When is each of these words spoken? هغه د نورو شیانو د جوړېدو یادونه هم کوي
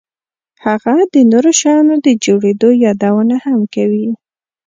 هغه 0.65 0.95
د 1.13 1.15
نورو 1.31 1.51
شیانو 1.59 1.95
د 2.05 2.07
جوړېدو 2.23 2.69
یادونه 2.85 3.35
هم 3.45 3.59
کوي 3.75 4.07